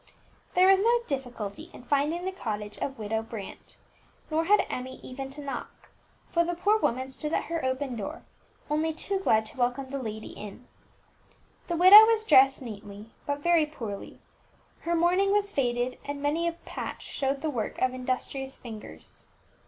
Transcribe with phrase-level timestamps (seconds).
[0.55, 3.77] There was no difficulty in finding the cottage of Widow Brant;
[4.31, 5.89] nor had Emmie even to knock,
[6.27, 8.23] for the poor woman stood at her open door,
[8.67, 10.67] only too glad to welcome the lady in.
[11.67, 14.19] The widow was dressed neatly, but very poorly;
[14.79, 19.23] her mourning was faded, and many a patch showed the work of industrious fingers.